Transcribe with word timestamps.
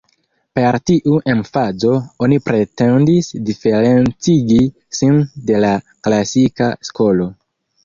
Per 0.59 0.77
tiu 0.89 1.17
emfazo 1.33 1.91
oni 2.27 2.39
pretendis 2.47 3.29
diferencigi 3.51 4.59
sin 5.01 5.23
de 5.53 5.63
la 5.67 5.77
klasika 6.09 6.73
skolo. 6.93 7.33